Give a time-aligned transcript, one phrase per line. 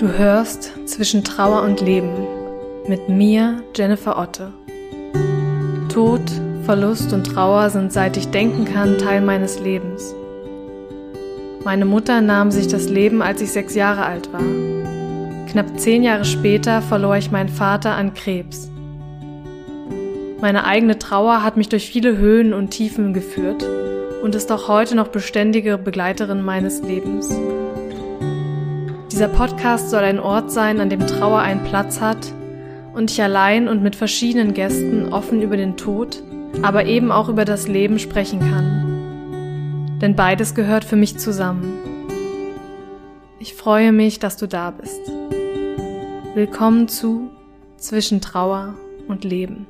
[0.00, 2.26] Du hörst zwischen Trauer und Leben
[2.88, 4.50] mit mir, Jennifer Otte.
[5.92, 6.22] Tod,
[6.64, 10.14] Verlust und Trauer sind seit ich denken kann Teil meines Lebens.
[11.64, 14.40] Meine Mutter nahm sich das Leben, als ich sechs Jahre alt war.
[15.50, 18.70] Knapp zehn Jahre später verlor ich meinen Vater an Krebs.
[20.40, 23.66] Meine eigene Trauer hat mich durch viele Höhen und Tiefen geführt
[24.22, 27.28] und ist auch heute noch beständige Begleiterin meines Lebens.
[29.20, 32.32] Dieser Podcast soll ein Ort sein, an dem Trauer einen Platz hat
[32.94, 36.22] und ich allein und mit verschiedenen Gästen offen über den Tod,
[36.62, 39.98] aber eben auch über das Leben sprechen kann.
[40.00, 41.70] Denn beides gehört für mich zusammen.
[43.38, 45.02] Ich freue mich, dass du da bist.
[46.34, 47.28] Willkommen zu
[47.76, 48.72] Zwischen Trauer
[49.06, 49.66] und Leben.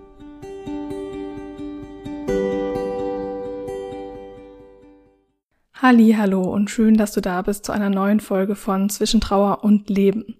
[5.83, 9.65] Halli, hallo und schön, dass du da bist zu einer neuen Folge von Zwischen Trauer
[9.65, 10.37] und Leben.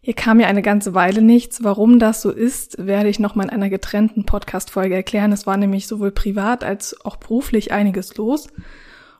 [0.00, 1.62] Hier kam ja eine ganze Weile nichts.
[1.62, 5.30] Warum das so ist, werde ich nochmal in einer getrennten Podcast-Folge erklären.
[5.30, 8.48] Es war nämlich sowohl privat als auch beruflich einiges los.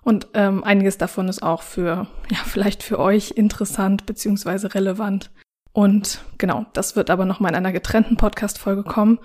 [0.02, 5.30] Und ähm, einiges davon ist auch für, ja, vielleicht für euch interessant beziehungsweise relevant.
[5.72, 9.20] Und genau, das wird aber nochmal in einer getrennten Podcast-Folge kommen.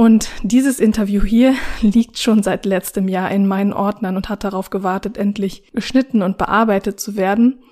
[0.00, 4.70] Und dieses Interview hier liegt schon seit letztem Jahr in meinen Ordnern und hat darauf
[4.70, 7.62] gewartet, endlich geschnitten und bearbeitet zu werden.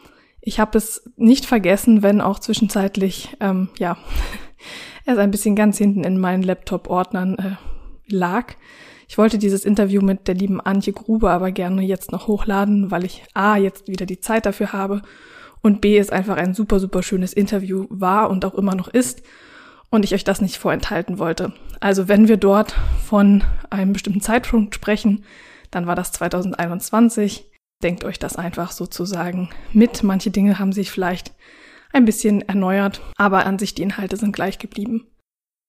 [0.42, 3.96] Ich habe es nicht vergessen, wenn auch zwischenzeitlich, ähm, ja,
[5.06, 7.56] es ein bisschen ganz hinten in meinen Laptop-Ordnern äh,
[8.14, 8.56] lag.
[9.08, 13.06] Ich wollte dieses Interview mit der lieben Antje Grube aber gerne jetzt noch hochladen, weil
[13.06, 15.00] ich A, jetzt wieder die Zeit dafür habe
[15.62, 19.22] und B, es einfach ein super, super schönes Interview war und auch immer noch ist
[19.90, 21.52] und ich euch das nicht vorenthalten wollte.
[21.80, 25.24] Also wenn wir dort von einem bestimmten Zeitpunkt sprechen,
[25.70, 27.50] dann war das 2021.
[27.82, 30.02] Denkt euch das einfach sozusagen mit.
[30.02, 31.32] Manche Dinge haben sich vielleicht
[31.92, 35.06] ein bisschen erneuert, aber an sich die Inhalte sind gleich geblieben.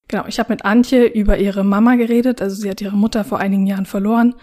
[0.08, 3.38] Genau, ich habe mit Antje über ihre Mama geredet, also sie hat ihre Mutter vor
[3.38, 4.34] einigen Jahren verloren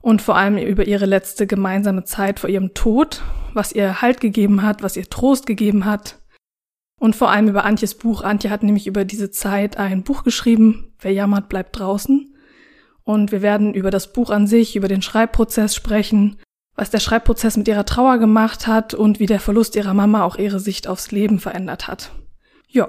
[0.00, 3.20] und vor allem über ihre letzte gemeinsame Zeit vor ihrem Tod,
[3.52, 6.18] was ihr Halt gegeben hat, was ihr Trost gegeben hat,
[7.02, 8.22] und vor allem über Antjes Buch.
[8.22, 12.32] Antje hat nämlich über diese Zeit ein Buch geschrieben, Wer jammert, bleibt draußen.
[13.02, 16.38] Und wir werden über das Buch an sich, über den Schreibprozess sprechen,
[16.76, 20.36] was der Schreibprozess mit ihrer Trauer gemacht hat und wie der Verlust ihrer Mama auch
[20.36, 22.12] ihre Sicht aufs Leben verändert hat.
[22.68, 22.88] Ja,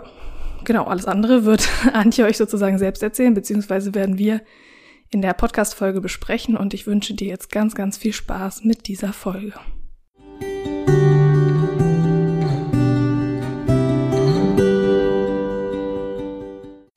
[0.63, 4.41] genau, alles andere wird Antje euch sozusagen selbst erzählen, beziehungsweise werden wir
[5.09, 9.11] in der Podcast-Folge besprechen und ich wünsche dir jetzt ganz, ganz viel Spaß mit dieser
[9.11, 9.53] Folge.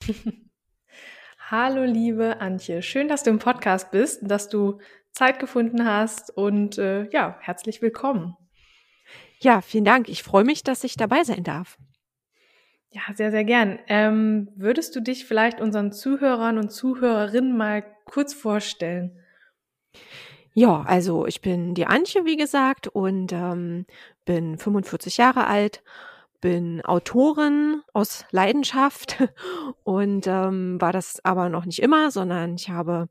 [1.49, 4.79] Hallo liebe Antje, schön, dass du im Podcast bist, dass du
[5.11, 8.35] Zeit gefunden hast und äh, ja, herzlich willkommen.
[9.39, 10.09] Ja, vielen Dank.
[10.09, 11.77] Ich freue mich, dass ich dabei sein darf.
[12.89, 13.79] Ja, sehr, sehr gern.
[13.87, 19.19] Ähm, würdest du dich vielleicht unseren Zuhörern und Zuhörerinnen mal kurz vorstellen?
[20.53, 23.85] Ja, also ich bin die Antje, wie gesagt, und ähm,
[24.25, 25.83] bin 45 Jahre alt
[26.47, 29.17] bin Autorin aus Leidenschaft
[29.83, 33.09] und ähm, war das aber noch nicht immer, sondern ich habe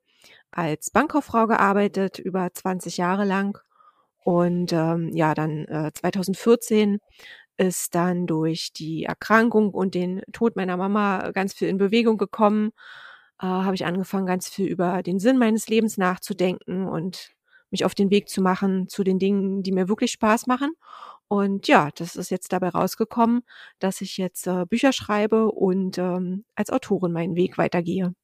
[0.50, 3.58] als Bankkauffrau gearbeitet, über 20 Jahre lang.
[4.24, 6.98] Und ähm, ja, dann äh, 2014
[7.58, 12.70] ist dann durch die Erkrankung und den Tod meiner Mama ganz viel in Bewegung gekommen.
[13.38, 17.32] Äh, habe ich angefangen, ganz viel über den Sinn meines Lebens nachzudenken und
[17.70, 20.72] mich auf den Weg zu machen zu den Dingen, die mir wirklich Spaß machen.
[21.28, 23.42] Und ja, das ist jetzt dabei rausgekommen,
[23.78, 28.14] dass ich jetzt äh, Bücher schreibe und ähm, als Autorin meinen Weg weitergehe.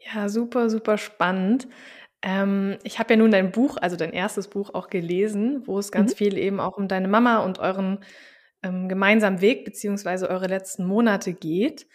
[0.00, 1.68] Ja, super, super spannend.
[2.22, 5.92] Ähm, ich habe ja nun dein Buch, also dein erstes Buch auch gelesen, wo es
[5.92, 6.16] ganz mhm.
[6.16, 8.00] viel eben auch um deine Mama und euren
[8.62, 11.86] ähm, gemeinsamen Weg beziehungsweise eure letzten Monate geht.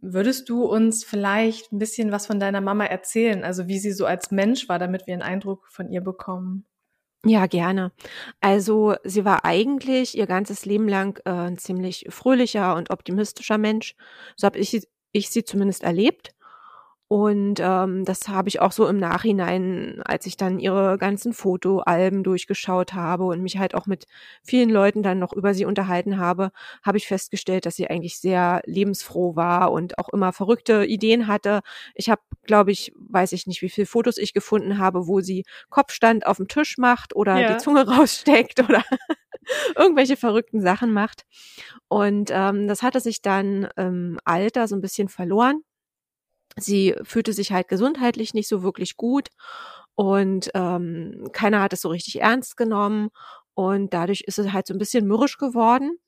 [0.00, 4.06] Würdest du uns vielleicht ein bisschen was von deiner Mama erzählen, also wie sie so
[4.06, 6.64] als Mensch war, damit wir einen Eindruck von ihr bekommen?
[7.26, 7.92] Ja, gerne.
[8.40, 13.94] Also sie war eigentlich ihr ganzes Leben lang äh, ein ziemlich fröhlicher und optimistischer Mensch.
[14.36, 16.34] So habe ich, ich sie zumindest erlebt.
[17.12, 22.22] Und ähm, das habe ich auch so im Nachhinein, als ich dann ihre ganzen Fotoalben
[22.22, 24.06] durchgeschaut habe und mich halt auch mit
[24.44, 26.52] vielen Leuten dann noch über sie unterhalten habe,
[26.84, 31.62] habe ich festgestellt, dass sie eigentlich sehr lebensfroh war und auch immer verrückte Ideen hatte.
[31.96, 35.44] Ich habe, glaube ich, weiß ich nicht, wie viele Fotos ich gefunden habe, wo sie
[35.68, 37.54] Kopfstand auf dem Tisch macht oder ja.
[37.54, 38.84] die Zunge raussteckt oder
[39.76, 41.24] irgendwelche verrückten Sachen macht.
[41.88, 45.64] Und ähm, das hatte sich dann im Alter so ein bisschen verloren
[46.56, 49.28] Sie fühlte sich halt gesundheitlich nicht so wirklich gut
[49.94, 53.10] und ähm, keiner hat es so richtig ernst genommen
[53.54, 55.98] und dadurch ist es halt so ein bisschen mürrisch geworden.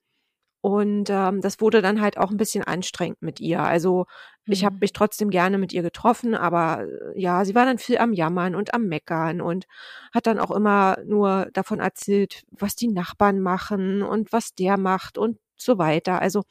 [0.64, 3.60] Und ähm, das wurde dann halt auch ein bisschen anstrengend mit ihr.
[3.62, 4.06] Also
[4.46, 4.80] ich habe Mhm.
[4.80, 8.54] mich trotzdem gerne mit ihr getroffen, aber äh, ja, sie war dann viel am Jammern
[8.54, 9.66] und am Meckern und
[10.14, 15.18] hat dann auch immer nur davon erzählt, was die Nachbarn machen und was der macht
[15.18, 16.20] und so weiter.
[16.20, 16.42] Also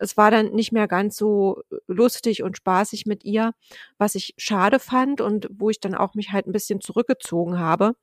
[0.00, 3.52] es war dann nicht mehr ganz so lustig und spaßig mit ihr,
[3.98, 7.94] was ich schade fand und wo ich dann auch mich halt ein bisschen zurückgezogen habe.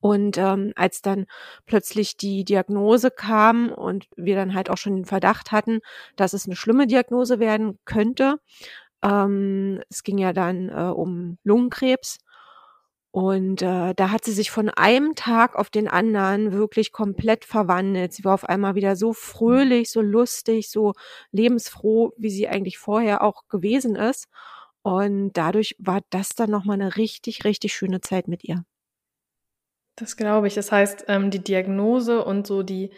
[0.00, 1.26] Und ähm, als dann
[1.66, 5.80] plötzlich die Diagnose kam und wir dann halt auch schon den Verdacht hatten,
[6.16, 8.38] dass es eine schlimme Diagnose werden könnte,
[9.02, 12.18] ähm, es ging ja dann äh, um Lungenkrebs.
[13.10, 18.12] Und äh, da hat sie sich von einem Tag auf den anderen wirklich komplett verwandelt.
[18.12, 20.92] Sie war auf einmal wieder so fröhlich, so lustig, so
[21.32, 24.26] lebensfroh, wie sie eigentlich vorher auch gewesen ist.
[24.82, 28.64] Und dadurch war das dann nochmal eine richtig, richtig schöne Zeit mit ihr.
[29.96, 30.54] Das glaube ich.
[30.54, 32.90] Das heißt, ähm, die Diagnose und so die,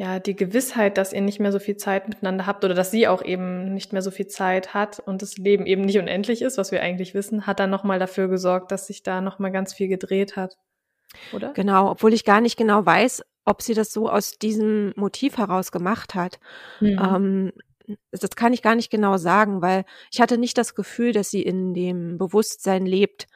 [0.00, 3.06] ja, die Gewissheit, dass ihr nicht mehr so viel Zeit miteinander habt oder dass sie
[3.06, 6.56] auch eben nicht mehr so viel Zeit hat und das Leben eben nicht unendlich ist,
[6.56, 9.88] was wir eigentlich wissen, hat dann nochmal dafür gesorgt, dass sich da nochmal ganz viel
[9.88, 10.56] gedreht hat.
[11.34, 11.52] Oder?
[11.52, 15.70] Genau, obwohl ich gar nicht genau weiß, ob sie das so aus diesem Motiv heraus
[15.70, 16.40] gemacht hat.
[16.80, 16.98] Mhm.
[16.98, 17.52] Ähm,
[18.10, 21.42] das kann ich gar nicht genau sagen, weil ich hatte nicht das Gefühl, dass sie
[21.42, 23.26] in dem Bewusstsein lebt,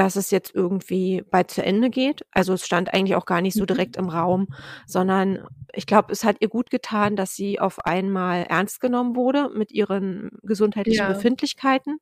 [0.00, 2.22] dass es jetzt irgendwie bald zu Ende geht.
[2.32, 3.66] Also es stand eigentlich auch gar nicht so Mhm.
[3.66, 4.48] direkt im Raum,
[4.86, 5.44] sondern
[5.74, 9.72] ich glaube, es hat ihr gut getan, dass sie auf einmal ernst genommen wurde mit
[9.72, 11.08] ihren gesundheitlichen Ja.
[11.12, 11.98] Befindlichkeiten.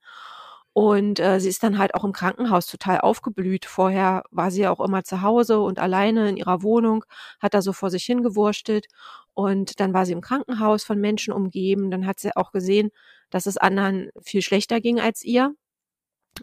[0.73, 3.67] Und äh, sie ist dann halt auch im Krankenhaus total aufgeblüht.
[3.67, 7.05] Vorher war sie ja auch immer zu Hause und alleine in ihrer Wohnung,
[7.41, 8.87] hat da so vor sich hingewurstelt.
[9.35, 11.91] Und dann war sie im Krankenhaus von Menschen umgeben.
[11.91, 12.91] Dann hat sie auch gesehen,
[13.31, 15.55] dass es anderen viel schlechter ging als ihr.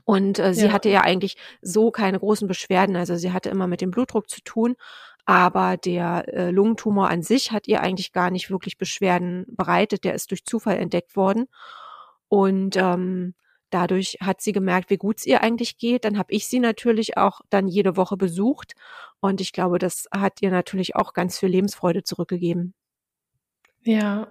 [0.04, 0.72] Und äh, sie Ja.
[0.74, 2.96] hatte ja eigentlich so keine großen Beschwerden.
[2.96, 4.76] Also sie hatte immer mit dem Blutdruck zu tun,
[5.26, 10.04] aber der äh, Lungentumor an sich hat ihr eigentlich gar nicht wirklich Beschwerden bereitet.
[10.04, 11.46] Der ist durch Zufall entdeckt worden.
[12.28, 13.34] Und ähm,
[13.70, 16.06] dadurch hat sie gemerkt, wie gut es ihr eigentlich geht.
[16.06, 18.74] Dann habe ich sie natürlich auch dann jede Woche besucht.
[19.20, 22.74] Und ich glaube, das hat ihr natürlich auch ganz viel Lebensfreude zurückgegeben.
[23.84, 24.28] Ja.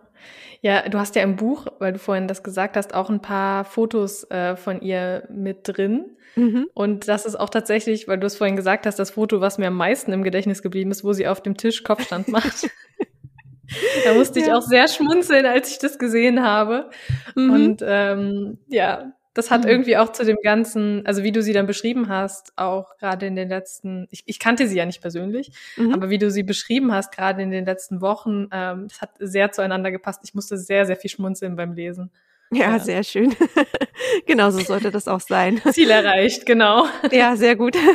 [0.60, 3.64] Ja, du hast ja im Buch, weil du vorhin das gesagt hast, auch ein paar
[3.64, 6.16] Fotos äh, von ihr mit drin.
[6.36, 6.68] Mhm.
[6.74, 9.68] Und das ist auch tatsächlich, weil du es vorhin gesagt hast, das Foto, was mir
[9.68, 12.68] am meisten im Gedächtnis geblieben ist, wo sie auf dem Tisch Kopfstand macht.
[14.04, 14.56] da musste ich Ja.
[14.56, 16.90] auch sehr schmunzeln, als ich das gesehen habe.
[17.34, 17.50] Mhm.
[17.52, 19.68] Und ähm, ja, das hat Mhm.
[19.70, 23.36] irgendwie auch zu dem ganzen, also wie du sie dann beschrieben hast, auch gerade in
[23.36, 25.92] den letzten, ich, ich kannte sie ja nicht persönlich, Mhm.
[25.92, 29.52] aber wie du sie beschrieben hast, gerade in den letzten Wochen, ähm, das hat sehr
[29.52, 30.20] zueinander gepasst.
[30.24, 32.10] Ich musste sehr, sehr viel schmunzeln beim Lesen.
[32.52, 32.78] ja, ja.
[32.78, 33.34] sehr schön.
[34.26, 35.60] genau so sollte das auch sein.
[35.72, 36.86] Ziel erreicht, genau.
[37.10, 37.76] ja, sehr gut.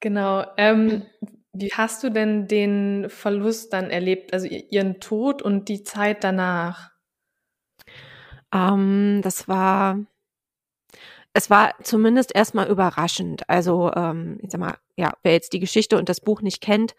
[0.00, 0.44] Genau.
[0.56, 1.02] Ähm,
[1.52, 6.90] wie hast du denn den Verlust dann erlebt, also ihren Tod und die Zeit danach?
[8.54, 9.98] Ähm, das war,
[11.36, 13.48] es war zumindest erstmal überraschend.
[13.48, 16.94] Also, ähm, ich sag mal, ja, wer jetzt die Geschichte und das Buch nicht kennt,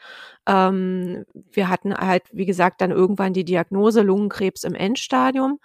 [0.48, 5.60] ähm, wir hatten halt, wie gesagt, dann irgendwann die Diagnose Lungenkrebs im Endstadium.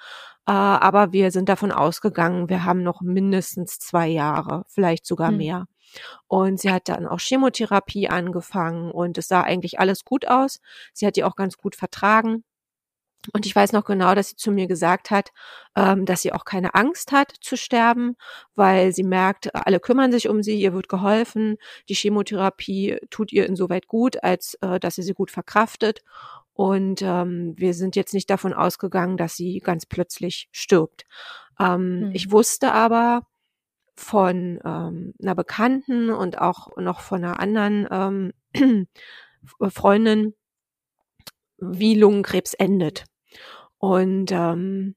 [0.46, 5.36] Äh, aber wir sind davon ausgegangen, wir haben noch mindestens zwei Jahre, vielleicht sogar Hm.
[5.38, 5.66] mehr.
[6.28, 10.60] Und sie hat dann auch Chemotherapie angefangen und es sah eigentlich alles gut aus.
[10.94, 12.44] Sie hat die auch ganz gut vertragen.
[13.34, 15.30] Und ich weiß noch genau, dass sie zu mir gesagt hat,
[15.76, 18.16] ähm, dass sie auch keine Angst hat zu sterben,
[18.54, 21.56] weil sie merkt, alle kümmern sich um sie, ihr wird geholfen.
[21.88, 26.02] Die Chemotherapie tut ihr insoweit gut, als äh, dass sie sie gut verkraftet.
[26.54, 31.04] Und ähm, wir sind jetzt nicht davon ausgegangen, dass sie ganz plötzlich stirbt.
[31.58, 32.10] Ähm, Hm.
[32.12, 33.26] Ich wusste aber
[33.94, 38.86] von ähm, einer Bekannten und auch noch von einer anderen ähm,
[39.68, 40.34] Freundin,
[41.58, 43.04] wie Lungenkrebs endet.
[43.80, 44.94] Und ähm,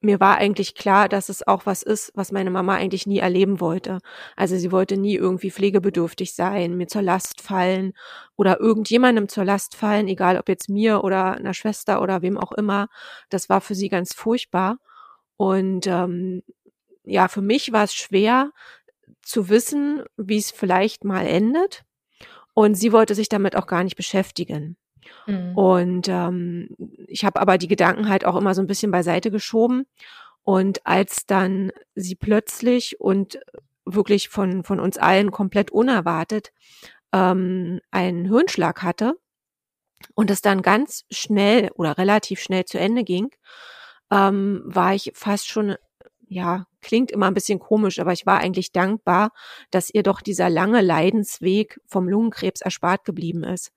[0.00, 3.60] mir war eigentlich klar, dass es auch was ist, was meine Mama eigentlich nie erleben
[3.60, 3.98] wollte.
[4.36, 7.94] Also sie wollte nie irgendwie pflegebedürftig sein, mir zur Last fallen
[8.36, 12.52] oder irgendjemandem zur Last fallen, egal ob jetzt mir oder einer Schwester oder wem auch
[12.52, 12.88] immer.
[13.30, 14.78] Das war für sie ganz furchtbar.
[15.36, 16.42] Und ähm,
[17.04, 18.52] ja, für mich war es schwer
[19.22, 21.84] zu wissen, wie es vielleicht mal endet.
[22.54, 24.76] Und sie wollte sich damit auch gar nicht beschäftigen.
[25.26, 25.56] Mhm.
[25.56, 26.68] Und ähm,
[27.06, 29.86] ich habe aber die Gedanken halt auch immer so ein bisschen beiseite geschoben.
[30.42, 33.38] Und als dann sie plötzlich und
[33.84, 36.52] wirklich von, von uns allen komplett unerwartet
[37.12, 39.18] ähm, einen Hirnschlag hatte
[40.14, 43.30] und es dann ganz schnell oder relativ schnell zu Ende ging,
[44.10, 45.76] ähm, war ich fast schon,
[46.26, 49.32] ja, klingt immer ein bisschen komisch, aber ich war eigentlich dankbar,
[49.70, 53.72] dass ihr doch dieser lange Leidensweg vom Lungenkrebs erspart geblieben ist.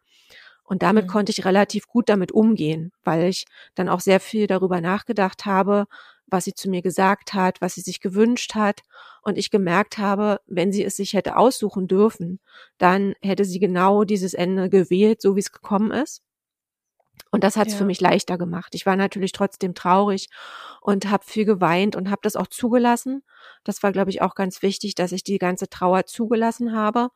[0.72, 1.10] Und damit Mhm.
[1.10, 5.86] konnte ich relativ gut damit umgehen, weil ich dann auch sehr viel darüber nachgedacht habe,
[6.28, 8.82] was sie zu mir gesagt hat, was sie sich gewünscht hat.
[9.22, 12.40] Und ich gemerkt habe, wenn sie es sich hätte aussuchen dürfen,
[12.78, 16.22] dann hätte sie genau dieses Ende gewählt, so wie es gekommen ist.
[17.32, 17.78] Und das hat es Ja.
[17.78, 18.76] für mich leichter gemacht.
[18.76, 20.28] Ich war natürlich trotzdem traurig
[20.82, 23.24] und habe viel geweint und habe das auch zugelassen.
[23.64, 27.10] Das war, glaube ich, auch ganz wichtig, dass ich die ganze Trauer zugelassen habe.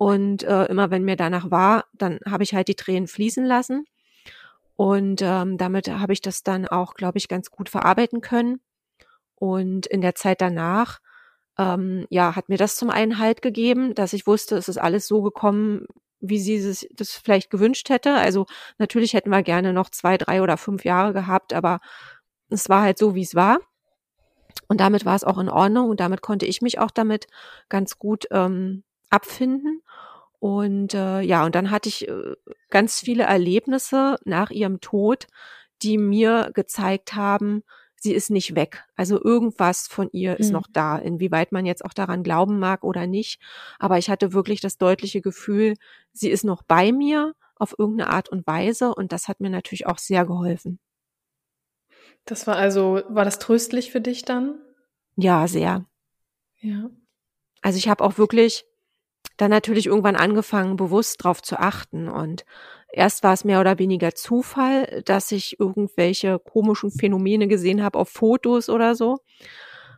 [0.00, 3.84] Und äh, immer wenn mir danach war, dann habe ich halt die Tränen fließen lassen.
[4.74, 8.60] Und ähm, damit habe ich das dann auch, glaube ich, ganz gut verarbeiten können.
[9.34, 11.00] Und in der Zeit danach,
[11.58, 15.06] ähm, ja, hat mir das zum einen Halt gegeben, dass ich wusste, es ist alles
[15.06, 15.84] so gekommen,
[16.20, 18.14] wie sie es das vielleicht gewünscht hätte.
[18.14, 18.46] Also
[18.78, 21.78] natürlich hätten wir gerne noch zwei, drei oder fünf Jahre gehabt, aber
[22.48, 23.58] es war halt so, wie es war.
[24.66, 27.26] Und damit war es auch in Ordnung und damit konnte ich mich auch damit
[27.68, 29.82] ganz gut ähm, abfinden.
[30.40, 32.34] Und äh, ja, und dann hatte ich äh,
[32.70, 35.26] ganz viele Erlebnisse nach ihrem Tod,
[35.82, 37.62] die mir gezeigt haben,
[37.96, 38.84] sie ist nicht weg.
[38.96, 40.52] Also irgendwas von ihr ist Mhm.
[40.54, 40.96] noch da.
[40.96, 43.40] Inwieweit man jetzt auch daran glauben mag oder nicht.
[43.78, 45.74] Aber ich hatte wirklich das deutliche Gefühl,
[46.12, 48.94] sie ist noch bei mir auf irgendeine Art und Weise.
[48.94, 50.78] Und das hat mir natürlich auch sehr geholfen.
[52.24, 54.58] Das war also, war das tröstlich für dich dann?
[55.16, 55.84] Ja, sehr.
[56.60, 56.90] Ja.
[57.62, 58.64] Also ich habe auch wirklich
[59.40, 62.08] dann natürlich irgendwann angefangen, bewusst drauf zu achten.
[62.08, 62.44] Und
[62.92, 68.08] erst war es mehr oder weniger Zufall, dass ich irgendwelche komischen Phänomene gesehen habe auf
[68.10, 69.18] Fotos oder so.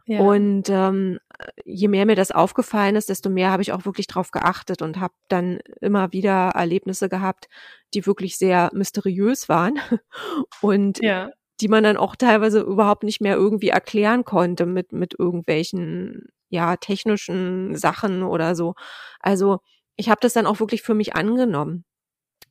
[0.07, 0.21] ja.
[0.21, 1.19] Und ähm,
[1.65, 5.01] je mehr mir das aufgefallen ist, desto mehr habe ich auch wirklich drauf geachtet und
[5.01, 7.49] habe dann immer wieder Erlebnisse gehabt,
[7.95, 9.79] die wirklich sehr mysteriös waren
[10.61, 11.31] und ja.
[11.61, 16.77] die man dann auch teilweise überhaupt nicht mehr irgendwie erklären konnte mit, mit irgendwelchen, ja,
[16.77, 18.75] technischen Sachen oder so.
[19.21, 19.61] Also
[19.97, 21.85] ich habe das dann auch wirklich für mich angenommen,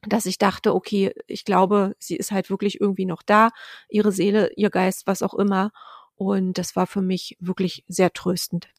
[0.08, 3.50] dass ich dachte, okay, ich glaube, sie ist halt wirklich irgendwie noch da,
[3.90, 5.72] ihre Seele, ihr Geist, was auch immer.
[6.16, 8.70] Und das war für mich wirklich sehr tröstend.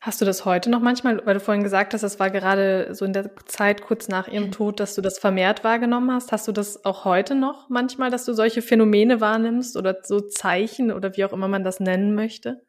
[0.00, 3.04] Hast du das heute noch manchmal, weil du vorhin gesagt hast, das war gerade so
[3.04, 6.32] in der Zeit kurz nach ihrem Tod, dass du das vermehrt wahrgenommen hast.
[6.32, 10.90] Hast du das auch heute noch manchmal, dass du solche Phänomene wahrnimmst oder so Zeichen
[10.90, 12.62] oder wie auch immer man das nennen möchte?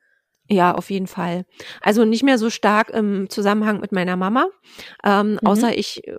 [0.50, 1.46] Ja, auf jeden Fall.
[1.82, 4.48] Also nicht mehr so stark im Zusammenhang mit meiner Mama,
[5.04, 5.40] ähm, Mhm.
[5.46, 6.18] außer ich äh,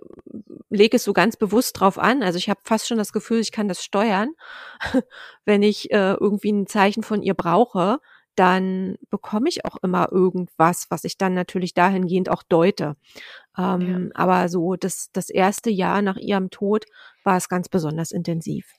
[0.69, 2.23] lege es so ganz bewusst drauf an.
[2.23, 4.33] Also ich habe fast schon das Gefühl, ich kann das steuern.
[5.45, 7.99] Wenn ich äh, irgendwie ein Zeichen von ihr brauche,
[8.35, 12.97] dann bekomme ich auch immer irgendwas, was ich dann natürlich dahingehend auch deute.
[13.57, 16.85] Ähm, Aber so das, das erste Jahr nach ihrem Tod
[17.23, 18.73] war es ganz besonders intensiv.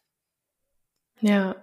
[1.21, 1.57] Ja.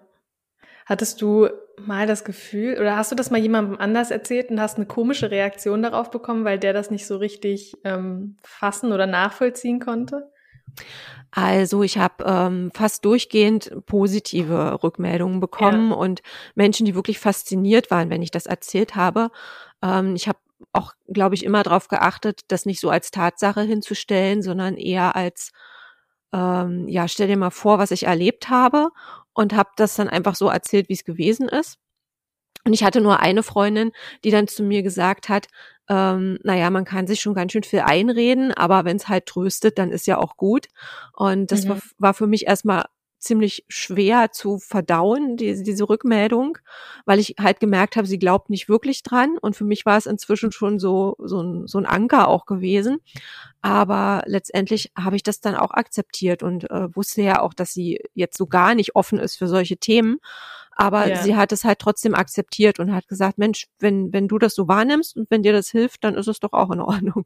[0.86, 1.50] Hattest du
[1.80, 5.32] mal das Gefühl oder hast du das mal jemandem anders erzählt und hast eine komische
[5.32, 10.32] Reaktion darauf bekommen, weil der das nicht so richtig ähm, fassen oder nachvollziehen konnte?
[11.32, 15.98] Also ich habe ähm, fast durchgehend positive Rückmeldungen bekommen Ja.
[15.98, 16.22] und
[16.56, 19.32] Menschen, die wirklich fasziniert waren, wenn ich das erzählt habe.
[19.82, 20.38] Ähm, ich habe
[20.72, 25.51] auch, glaube ich, immer darauf geachtet, das nicht so als Tatsache hinzustellen, sondern eher als,
[26.34, 28.89] ähm, ja, stell dir mal vor, was ich erlebt habe
[29.34, 31.78] und habe das dann einfach so erzählt, wie es gewesen ist.
[32.66, 33.92] Und ich hatte nur eine Freundin,
[34.24, 35.48] die dann zu mir gesagt hat,
[35.90, 39.78] ähm, naja, man kann sich schon ganz schön viel einreden, aber wenn es halt tröstet,
[39.78, 40.68] dann ist ja auch gut.
[41.13, 41.70] Und das Mhm.
[41.70, 42.86] war, war für mich erstmal
[43.24, 46.58] ziemlich schwer zu verdauen, diese, diese Rückmeldung,
[47.06, 49.38] weil ich halt gemerkt habe, sie glaubt nicht wirklich dran.
[49.39, 52.98] Und für mich war es inzwischen schon so, so, ein, so ein Anker auch gewesen.
[53.62, 58.00] Aber letztendlich habe ich das dann auch akzeptiert und äh, wusste ja auch, dass sie
[58.13, 60.18] jetzt so gar nicht offen ist für solche Themen.
[60.75, 61.15] Aber Ja.
[61.24, 64.68] sie hat es halt trotzdem akzeptiert und hat gesagt, Mensch, wenn, wenn du das so
[64.68, 67.25] wahrnimmst und wenn dir das hilft, dann ist es doch auch in Ordnung.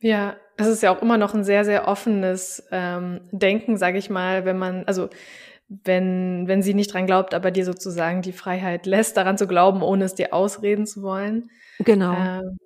[0.00, 4.10] Ja, das ist ja auch immer noch ein sehr, sehr offenes ähm, Denken, sage ich
[4.10, 5.08] mal, wenn man, also
[5.68, 9.82] wenn, wenn sie nicht dran glaubt, aber dir sozusagen die Freiheit lässt, daran zu glauben,
[9.82, 11.50] ohne es dir ausreden zu wollen.
[11.80, 12.14] Genau.
[12.14, 12.58] Ähm,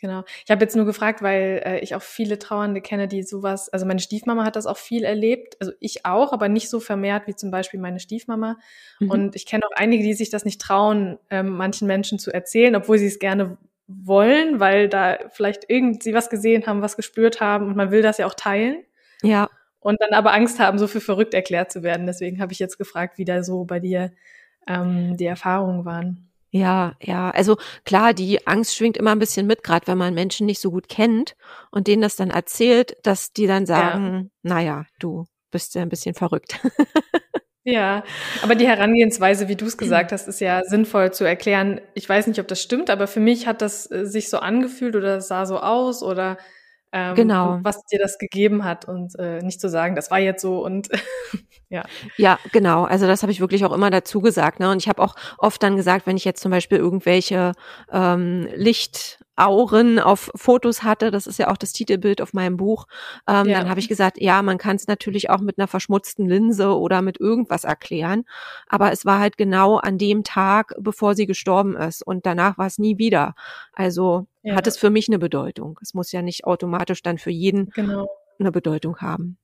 [0.00, 0.24] genau.
[0.44, 3.86] Ich habe jetzt nur gefragt, weil äh, ich auch viele Trauernde kenne, die sowas, also
[3.86, 7.36] meine Stiefmama hat das auch viel erlebt, also ich auch, aber nicht so vermehrt wie
[7.36, 8.58] zum Beispiel meine Stiefmama.
[8.98, 9.10] Mhm.
[9.10, 12.74] Und ich kenne auch einige, die sich das nicht trauen, ähm, manchen Menschen zu erzählen,
[12.74, 13.56] obwohl sie es gerne
[13.88, 18.18] wollen, weil da vielleicht irgendwie was gesehen haben, was gespürt haben und man will das
[18.18, 18.84] ja auch teilen
[19.22, 19.48] ja.
[19.80, 22.06] und dann aber Angst haben, so für verrückt erklärt zu werden.
[22.06, 24.12] Deswegen habe ich jetzt gefragt, wie da so bei dir
[24.66, 26.28] ähm, die Erfahrungen waren.
[26.50, 27.30] Ja, ja.
[27.30, 30.70] Also klar, die Angst schwingt immer ein bisschen mit, gerade wenn man Menschen nicht so
[30.70, 31.36] gut kennt
[31.70, 36.14] und denen das dann erzählt, dass die dann sagen, naja, du bist ja ein bisschen
[36.14, 36.60] verrückt.
[37.70, 38.02] Ja,
[38.42, 41.82] aber die Herangehensweise, wie du es gesagt hast, ist ja sinnvoll zu erklären.
[41.92, 44.96] Ich weiß nicht, ob das stimmt, aber für mich hat das äh, sich so angefühlt
[44.96, 46.38] oder sah so aus oder
[46.92, 47.58] ähm, genau.
[47.62, 50.88] was dir das gegeben hat und äh, nicht zu sagen, das war jetzt so und
[51.68, 51.84] ja.
[52.16, 52.84] Ja, genau.
[52.84, 54.60] Also das habe ich wirklich auch immer dazu gesagt.
[54.60, 54.70] Ne?
[54.70, 57.52] Und ich habe auch oft dann gesagt, wenn ich jetzt zum Beispiel irgendwelche
[57.92, 62.86] ähm, Licht Auren auf Fotos hatte, das ist ja auch das Titelbild auf meinem Buch,
[63.28, 63.58] ähm, ja.
[63.58, 67.02] dann habe ich gesagt, ja, man kann es natürlich auch mit einer verschmutzten Linse oder
[67.02, 68.24] mit irgendwas erklären,
[68.68, 72.66] aber es war halt genau an dem Tag, bevor sie gestorben ist und danach war
[72.66, 73.34] es nie wieder.
[73.72, 74.56] Also ja.
[74.56, 75.78] hat es für mich eine Bedeutung.
[75.82, 78.08] Es muss ja nicht automatisch dann für jeden genau.
[78.38, 79.38] eine Bedeutung haben.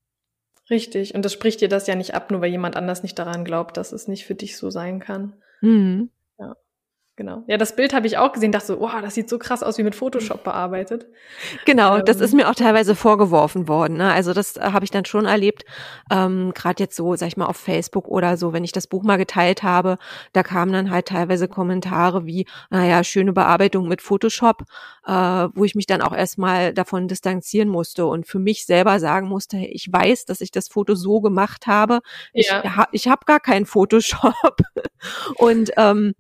[0.71, 1.15] Richtig.
[1.15, 3.77] Und das spricht dir das ja nicht ab, nur weil jemand anders nicht daran glaubt,
[3.77, 5.35] dass es nicht für dich so sein kann.
[5.61, 6.11] Mhm.
[7.17, 7.25] Ja.
[7.25, 7.45] Genau.
[7.47, 9.79] Ja, das Bild habe ich auch gesehen, dachte so, wow, das sieht so krass aus
[9.79, 11.07] wie mit Photoshop bearbeitet.
[11.65, 12.05] Genau, ähm.
[12.05, 13.99] das ist mir auch teilweise vorgeworfen worden.
[13.99, 14.13] Ne?
[14.13, 15.65] Also das äh, habe ich dann schon erlebt,
[16.11, 19.05] ähm, gerade jetzt so, sag ich mal, auf Facebook oder so, wenn ich das Buch
[19.05, 19.99] mal geteilt habe,
[20.33, 24.65] da kamen dann halt teilweise Kommentare wie, naja, schöne Bearbeitung mit Photoshop,
[25.07, 29.29] äh, wo ich mich dann auch erstmal davon distanzieren musste und für mich selber sagen
[29.29, 32.01] musste, ich weiß, dass ich das Foto so gemacht habe.
[32.33, 32.89] Ich, ja.
[32.91, 34.59] ich habe gar keinen Photoshop.
[35.37, 36.15] und ähm,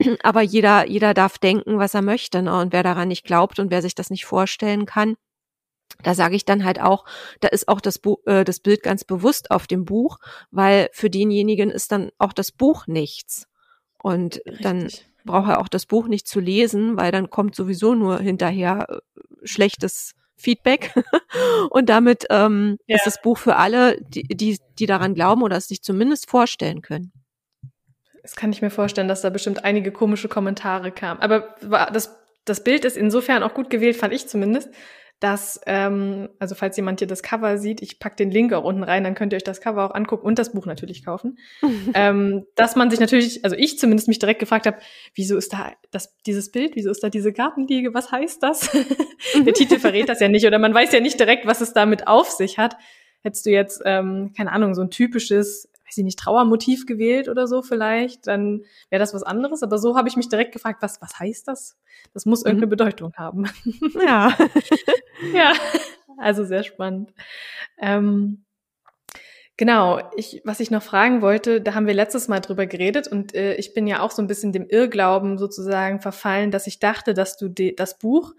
[0.22, 2.42] aber jeder, jeder darf denken, was er möchte.
[2.42, 2.58] Ne?
[2.58, 5.16] Und wer daran nicht glaubt und wer sich das nicht vorstellen kann,
[6.02, 7.04] da sage ich dann halt auch,
[7.40, 10.18] da ist auch das, Bu äh, das Bild ganz bewusst auf dem Buch,
[10.50, 13.48] weil für denjenigen ist dann auch das Buch nichts.
[14.00, 14.60] Und Richtig.
[14.60, 14.88] dann
[15.24, 18.98] braucht er auch das Buch nicht zu lesen, weil dann kommt sowieso nur hinterher äh,
[19.42, 20.94] schlechtes Feedback.
[21.70, 22.96] und damit ähm, ja.
[22.96, 26.80] ist das Buch für alle, die, die, die daran glauben oder es sich zumindest vorstellen
[26.80, 27.12] können.
[28.28, 31.18] Das kann ich mir vorstellen, dass da bestimmt einige komische Kommentare kamen.
[31.20, 31.56] Aber
[31.94, 34.68] das, das Bild ist insofern auch gut gewählt, fand ich zumindest,
[35.18, 38.82] dass, ähm, also falls jemand hier das Cover sieht, ich pack den Link auch unten
[38.82, 41.38] rein, dann könnt ihr euch das Cover auch angucken und das Buch natürlich kaufen.
[41.94, 44.76] ähm, dass man sich natürlich, also ich zumindest mich direkt gefragt habe,
[45.14, 48.70] wieso ist da das, dieses Bild, wieso ist da diese Gartenliege, was heißt das?
[49.46, 52.06] Der Titel verrät das ja nicht oder man weiß ja nicht direkt, was es damit
[52.06, 52.76] auf sich hat.
[53.22, 57.46] Hättest du jetzt, ähm, keine Ahnung, so ein typisches weiß ich nicht, Trauermotiv gewählt oder
[57.46, 59.62] so vielleicht, dann wäre das was anderes.
[59.62, 61.76] Aber so habe ich mich direkt gefragt, was, was heißt das?
[62.12, 62.70] Das muss irgendeine mhm.
[62.70, 63.46] Bedeutung haben.
[64.04, 64.36] Ja.
[65.32, 65.52] ja,
[66.18, 67.12] also sehr spannend.
[67.78, 68.44] Ähm,
[69.58, 73.34] Genau, ich, was ich noch fragen wollte, da haben wir letztes Mal drüber geredet und
[73.34, 77.12] äh, ich bin ja auch so ein bisschen dem Irrglauben sozusagen verfallen, dass ich dachte,
[77.12, 78.34] dass du das Buch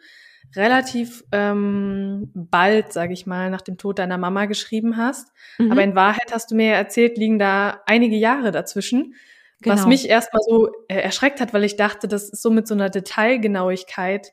[0.55, 5.29] relativ ähm, bald, sage ich mal, nach dem Tod deiner Mama geschrieben hast.
[5.57, 5.71] Mhm.
[5.71, 9.13] Aber in Wahrheit hast du mir erzählt, liegen da einige Jahre dazwischen.
[9.61, 9.75] Genau.
[9.75, 12.73] Was mich erstmal so äh, erschreckt hat, weil ich dachte, das ist so mit so
[12.73, 14.31] einer Detailgenauigkeit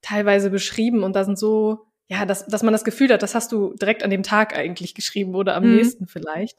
[0.00, 3.52] teilweise beschrieben und da sind so, ja, dass, dass man das Gefühl hat, das hast
[3.52, 5.76] du direkt an dem Tag eigentlich geschrieben oder am mhm.
[5.76, 6.58] nächsten vielleicht.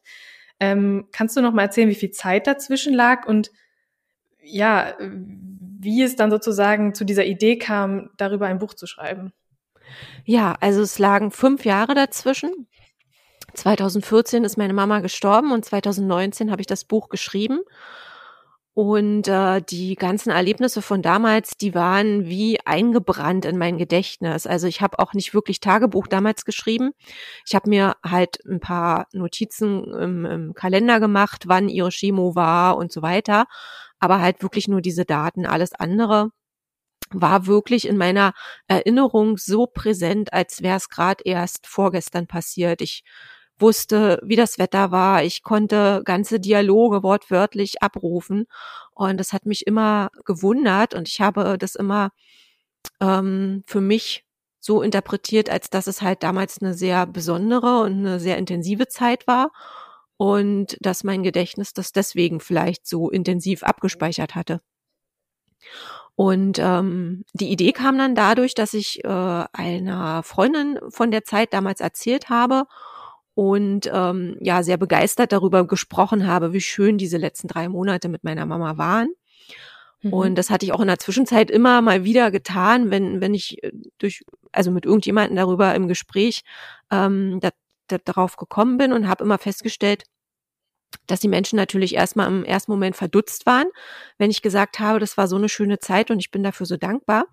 [0.59, 3.51] Ähm, kannst du noch mal erzählen, wie viel Zeit dazwischen lag und
[4.43, 4.93] ja,
[5.83, 9.33] wie es dann sozusagen zu dieser Idee kam, darüber ein Buch zu schreiben.
[10.25, 12.67] Ja, also es lagen fünf Jahre dazwischen.
[13.53, 17.59] 2014 ist meine Mama gestorben und 2019 habe ich das Buch geschrieben.
[18.75, 24.47] Und äh, die ganzen Erlebnisse von damals, die waren wie eingebrannt in mein Gedächtnis.
[24.47, 26.93] Also ich habe auch nicht wirklich Tagebuch damals geschrieben.
[27.45, 32.77] Ich habe mir halt ein paar Notizen im, im Kalender gemacht, wann ihre Chemo war
[32.77, 33.45] und so weiter
[34.03, 35.45] aber halt wirklich nur diese Daten.
[35.45, 36.31] Alles andere
[37.11, 38.33] war wirklich in meiner
[38.67, 42.81] Erinnerung so präsent, als wäre es gerade erst vorgestern passiert.
[42.81, 43.05] Ich
[43.57, 45.23] wusste, wie das Wetter war.
[45.23, 48.45] Ich konnte ganze Dialoge wortwörtlich abrufen.
[48.91, 52.11] Und das hat mich immer gewundert und ich habe das immer
[52.99, 54.25] ähm, für mich
[54.59, 59.27] so interpretiert, als dass es halt damals eine sehr besondere und eine sehr intensive Zeit
[59.27, 59.51] war
[60.17, 64.61] und dass mein Gedächtnis das deswegen vielleicht so intensiv abgespeichert hatte.
[66.15, 71.53] Und ähm, die Idee kam dann dadurch, dass ich äh, einer Freundin von der Zeit
[71.53, 72.65] damals erzählt habe
[73.33, 78.23] und ähm, ja sehr begeistert darüber gesprochen habe, wie schön diese letzten drei Monate mit
[78.23, 79.09] meiner Mama waren.
[80.03, 80.13] Mhm.
[80.13, 83.63] Und das hatte ich auch in der Zwischenzeit immer mal wieder getan, wenn wenn ich
[83.63, 86.43] äh, durch also mit irgendjemanden darüber im Gespräch
[86.91, 87.39] ähm,
[87.99, 90.03] darauf gekommen bin und habe immer festgestellt,
[91.07, 93.67] dass die Menschen natürlich erstmal im ersten Moment verdutzt waren,
[94.17, 96.77] wenn ich gesagt habe, das war so eine schöne Zeit und ich bin dafür so
[96.77, 97.25] dankbar.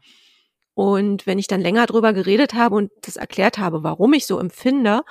[0.75, 4.39] Und wenn ich dann länger drüber geredet habe und das erklärt habe, warum ich so
[4.39, 5.03] empfinde,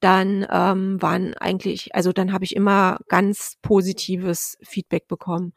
[0.00, 5.52] dann ähm, waren eigentlich, also dann habe ich immer ganz positives Feedback bekommen.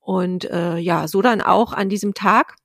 [0.00, 2.56] Und äh, ja, so dann auch an diesem Tag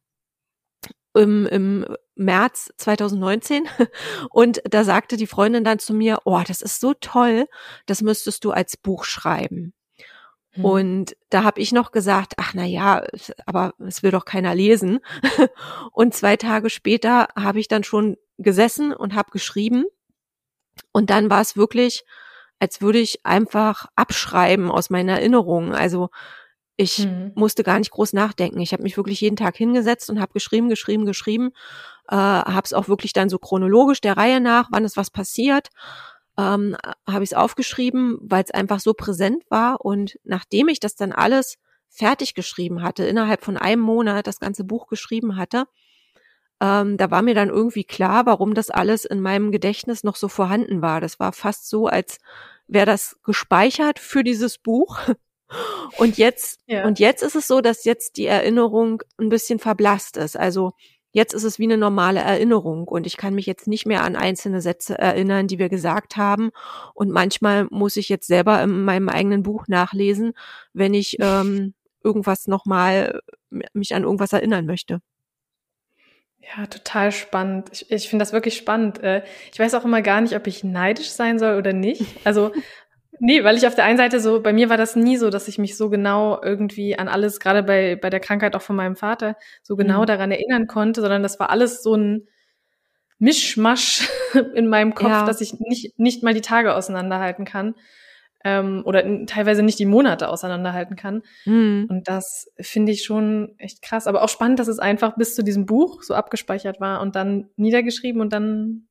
[1.17, 3.67] im, im März 2019
[4.29, 7.47] und da sagte die Freundin dann zu mir, oh, das ist so toll,
[7.85, 9.73] das müsstest du als Buch schreiben.
[10.57, 10.65] Hm.
[10.65, 13.03] Und da habe ich noch gesagt, ach na ja,
[13.45, 14.99] aber es will doch keiner lesen.
[15.91, 19.85] Und zwei Tage später habe ich dann schon gesessen und habe geschrieben.
[20.91, 22.05] Und dann war es wirklich,
[22.59, 25.73] als würde ich einfach abschreiben aus meinen Erinnerungen.
[25.73, 26.09] Also
[26.77, 27.31] ich mhm.
[27.33, 28.59] musste gar nicht groß nachdenken.
[28.59, 31.49] Ich habe mich wirklich jeden Tag hingesetzt und habe geschrieben, geschrieben, geschrieben.
[32.07, 35.69] Äh, habe es auch wirklich dann so chronologisch der Reihe nach, wann ist was passiert,
[36.37, 36.77] ähm,
[37.09, 39.83] habe ich es aufgeschrieben, weil es einfach so präsent war.
[39.83, 41.57] Und nachdem ich das dann alles
[41.89, 45.65] fertig geschrieben hatte, innerhalb von einem Monat das ganze Buch geschrieben hatte,
[46.61, 50.27] ähm, da war mir dann irgendwie klar, warum das alles in meinem Gedächtnis noch so
[50.27, 51.01] vorhanden war.
[51.01, 52.19] Das war fast so, als
[52.67, 54.99] wäre das gespeichert für dieses Buch.
[55.97, 56.85] Und jetzt, ja.
[56.85, 60.37] und jetzt ist es so, dass jetzt die Erinnerung ein bisschen verblasst ist.
[60.37, 60.73] Also
[61.11, 64.15] jetzt ist es wie eine normale Erinnerung und ich kann mich jetzt nicht mehr an
[64.15, 66.51] einzelne Sätze erinnern, die wir gesagt haben.
[66.93, 70.33] Und manchmal muss ich jetzt selber in meinem eigenen Buch nachlesen,
[70.73, 73.21] wenn ich ähm, irgendwas nochmal
[73.73, 75.01] mich an irgendwas erinnern möchte.
[76.55, 77.69] Ja, total spannend.
[77.73, 79.03] Ich, ich finde das wirklich spannend.
[79.03, 82.05] Äh, ich weiß auch immer gar nicht, ob ich neidisch sein soll oder nicht.
[82.23, 82.51] Also,
[83.19, 85.47] nee, weil ich auf der einen Seite so, bei mir war das nie so, dass
[85.47, 88.95] ich mich so genau irgendwie an alles, gerade bei, bei der Krankheit auch von meinem
[88.95, 90.05] Vater, so genau mhm.
[90.07, 92.27] daran erinnern konnte, sondern das war alles so ein
[93.19, 94.09] Mischmasch
[94.55, 95.25] in meinem Kopf, ja.
[95.25, 97.75] dass ich nicht, nicht mal die Tage auseinanderhalten kann
[98.43, 101.23] ähm, oder teilweise nicht die Monate auseinanderhalten kann.
[101.45, 101.87] Mhm.
[101.89, 104.07] Und das finde ich schon echt krass.
[104.07, 107.49] Aber auch spannend, dass es einfach bis zu diesem Buch so abgespeichert war und dann
[107.55, 108.87] niedergeschrieben und dann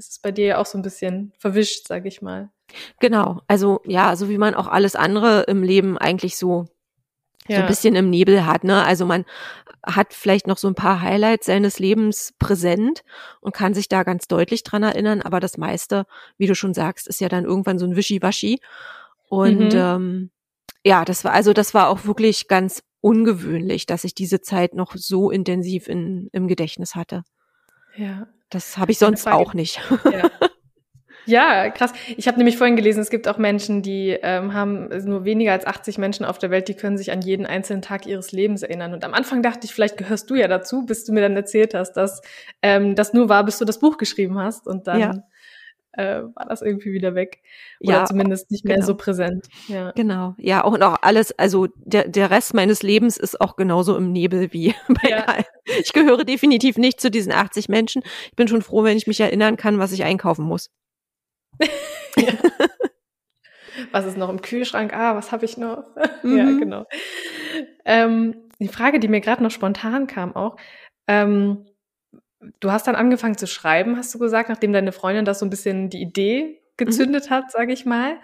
[0.00, 2.50] ist es bei dir ja auch so ein bisschen verwischt, sage ich mal.
[3.00, 6.66] Genau, also ja, so wie man auch alles andere im Leben eigentlich so
[7.48, 7.56] ja.
[7.56, 8.64] so ein bisschen im Nebel hat.
[8.64, 8.82] Ne?
[8.84, 9.24] Also man
[9.84, 13.02] hat vielleicht noch so ein paar Highlights seines Lebens präsent
[13.40, 17.08] und kann sich da ganz deutlich dran erinnern, aber das meiste, wie du schon sagst,
[17.08, 18.60] ist ja dann irgendwann so ein Wischiwaschi.
[19.28, 19.78] Und mhm.
[19.78, 20.30] ähm,
[20.84, 24.94] ja, das war also das war auch wirklich ganz ungewöhnlich, dass ich diese Zeit noch
[24.94, 27.24] so intensiv in, im Gedächtnis hatte.
[27.96, 28.28] Ja.
[28.50, 29.80] Das habe ich sonst auch nicht.
[30.12, 30.30] Ja.
[31.26, 31.92] Ja, krass.
[32.16, 35.66] Ich habe nämlich vorhin gelesen, es gibt auch Menschen, die ähm, haben nur weniger als
[35.66, 38.92] 80 Menschen auf der Welt, die können sich an jeden einzelnen Tag ihres Lebens erinnern.
[38.92, 41.74] Und am Anfang dachte ich, vielleicht gehörst du ja dazu, bis du mir dann erzählt
[41.74, 42.20] hast, dass
[42.62, 44.66] ähm, das nur war, bis du das Buch geschrieben hast.
[44.66, 45.12] Und dann ja.
[45.92, 47.42] Äh, war das irgendwie wieder weg.
[47.80, 48.86] Oder ja, zumindest nicht mehr genau.
[48.86, 49.48] so präsent.
[49.68, 49.92] Ja.
[49.92, 50.34] Genau.
[50.38, 54.12] Ja, auch und auch alles, also der, der Rest meines Lebens ist auch genauso im
[54.12, 55.26] Nebel wie bei ja.
[55.80, 58.02] Ich gehöre definitiv nicht zu diesen 80 Menschen.
[58.26, 60.70] Ich bin schon froh, wenn ich mich erinnern kann, was ich einkaufen muss.
[63.92, 64.92] was ist noch im Kühlschrank?
[64.94, 65.84] Ah, was habe ich noch?
[66.22, 66.36] Mhm.
[66.36, 66.84] Ja, genau.
[67.86, 70.56] Ähm, die Frage, die mir gerade noch spontan kam auch,
[71.08, 71.64] ähm,
[72.60, 75.50] du hast dann angefangen zu schreiben, hast du gesagt, nachdem deine Freundin das so ein
[75.50, 77.34] bisschen die Idee gezündet mhm.
[77.34, 78.18] hat, sage ich mal.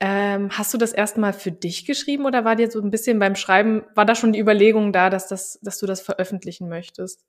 [0.00, 3.36] Ähm, hast du das erstmal für dich geschrieben oder war dir so ein bisschen beim
[3.36, 7.24] Schreiben, war da schon die Überlegung da, dass, das, dass du das veröffentlichen möchtest?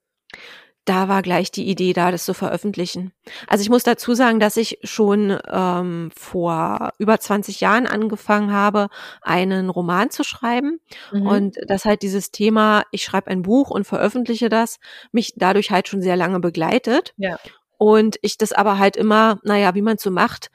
[0.84, 3.12] Da war gleich die Idee da, das zu veröffentlichen.
[3.46, 8.88] Also ich muss dazu sagen, dass ich schon ähm, vor über 20 Jahren angefangen habe,
[9.22, 10.80] einen Roman zu schreiben
[11.12, 11.26] mhm.
[11.26, 14.78] und dass halt dieses Thema, ich schreibe ein Buch und veröffentliche das,
[15.10, 17.14] mich dadurch halt schon sehr lange begleitet.
[17.16, 17.38] Ja.
[17.78, 20.50] Und ich das aber halt immer, naja, wie man so macht,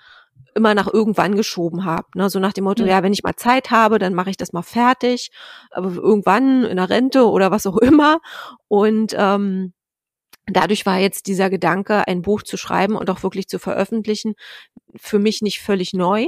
[0.56, 2.08] immer nach irgendwann geschoben habe.
[2.16, 2.30] Ne?
[2.30, 2.90] So nach dem Motto, mhm.
[2.90, 5.32] ja, wenn ich mal Zeit habe, dann mache ich das mal fertig,
[5.72, 8.20] aber irgendwann in der Rente oder was auch immer.
[8.68, 9.74] Und ähm,
[10.52, 14.36] Dadurch war jetzt dieser Gedanke, ein Buch zu schreiben und auch wirklich zu veröffentlichen,
[14.96, 16.28] für mich nicht völlig neu.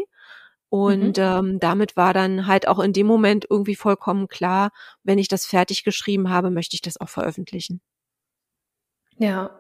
[0.70, 1.24] Und mhm.
[1.24, 4.72] ähm, damit war dann halt auch in dem Moment irgendwie vollkommen klar,
[5.04, 7.82] wenn ich das fertig geschrieben habe, möchte ich das auch veröffentlichen.
[9.18, 9.60] Ja.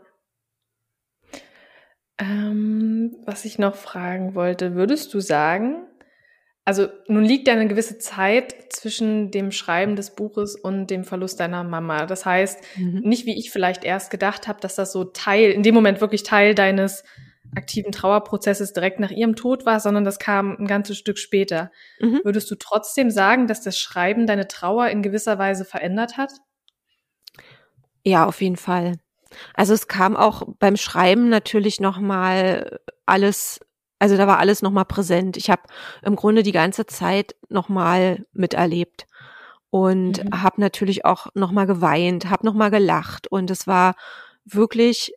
[2.17, 5.88] Ähm, was ich noch fragen wollte, würdest du sagen,
[6.63, 11.39] also nun liegt ja eine gewisse Zeit zwischen dem Schreiben des Buches und dem Verlust
[11.39, 12.06] deiner Mama.
[12.06, 13.00] Das heißt, mhm.
[13.00, 16.24] nicht wie ich vielleicht erst gedacht habe, dass das so Teil, in dem Moment wirklich
[16.24, 17.04] Teil deines
[17.56, 21.71] aktiven Trauerprozesses direkt nach ihrem Tod war, sondern das kam ein ganzes Stück später.
[22.00, 22.21] Mhm.
[22.24, 26.32] Würdest du trotzdem sagen, dass das Schreiben deine Trauer in gewisser Weise verändert hat?
[28.04, 28.97] Ja, auf jeden Fall.
[29.54, 33.60] Also es kam auch beim Schreiben natürlich noch mal alles
[34.01, 35.37] also da war alles nochmal präsent.
[35.37, 35.61] Ich habe
[36.01, 39.05] im Grunde die ganze Zeit nochmal miterlebt
[39.69, 40.41] und mhm.
[40.41, 43.93] habe natürlich auch nochmal geweint, habe nochmal gelacht und es war
[44.43, 45.13] wirklich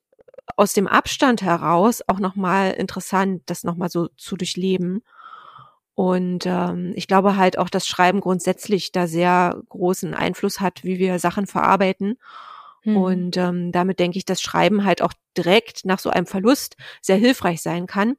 [0.59, 5.03] aus dem Abstand heraus auch nochmal interessant, das nochmal so zu durchleben.
[5.95, 10.99] Und ähm, ich glaube halt auch, dass Schreiben grundsätzlich da sehr großen Einfluss hat, wie
[10.99, 12.19] wir Sachen verarbeiten.
[12.83, 12.97] Hm.
[12.99, 17.17] Und ähm, damit denke ich, dass Schreiben halt auch direkt nach so einem Verlust sehr
[17.17, 18.17] hilfreich sein kann,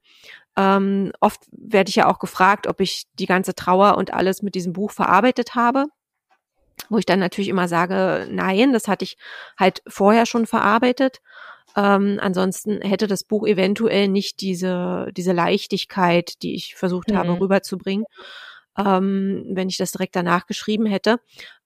[0.58, 4.56] ähm, oft werde ich ja auch gefragt, ob ich die ganze Trauer und alles mit
[4.56, 5.88] diesem Buch verarbeitet habe.
[6.90, 9.18] Wo ich dann natürlich immer sage, nein, das hatte ich
[9.58, 11.22] halt vorher schon verarbeitet.
[11.76, 17.18] Ähm, ansonsten hätte das Buch eventuell nicht diese, diese Leichtigkeit, die ich versucht mhm.
[17.18, 18.06] habe rüberzubringen,
[18.78, 21.20] ähm, wenn ich das direkt danach geschrieben hätte.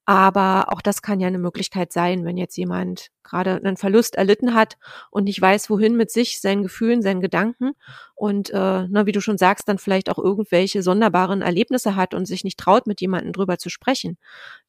[0.09, 4.55] Aber auch das kann ja eine Möglichkeit sein, wenn jetzt jemand gerade einen Verlust erlitten
[4.55, 4.79] hat
[5.11, 7.73] und nicht weiß, wohin mit sich, seinen Gefühlen, seinen Gedanken
[8.15, 12.25] und äh, na, wie du schon sagst, dann vielleicht auch irgendwelche sonderbaren Erlebnisse hat und
[12.25, 14.17] sich nicht traut, mit jemandem drüber zu sprechen,